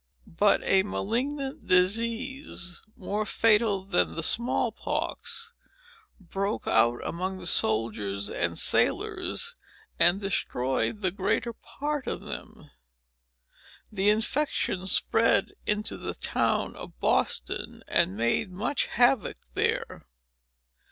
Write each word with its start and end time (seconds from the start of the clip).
But 0.25 0.63
a 0.63 0.81
malignant 0.81 1.67
disease, 1.67 2.81
more 2.97 3.23
fatal 3.23 3.85
than 3.85 4.15
the 4.15 4.23
small 4.23 4.71
pox, 4.71 5.53
broke 6.19 6.65
out 6.65 7.05
among 7.05 7.37
the 7.37 7.45
soldiers 7.45 8.27
and 8.27 8.57
sailors, 8.57 9.53
and 9.99 10.19
destroyed 10.19 11.03
the 11.03 11.11
greater 11.11 11.53
part 11.53 12.07
of 12.07 12.21
them. 12.23 12.71
The 13.91 14.09
infection 14.09 14.87
spread 14.87 15.51
into 15.67 15.97
the 15.97 16.15
town 16.15 16.75
of 16.77 16.99
Boston, 16.99 17.83
and 17.87 18.17
made 18.17 18.49
much 18.51 18.87
havoc 18.87 19.37
there. 19.53 20.07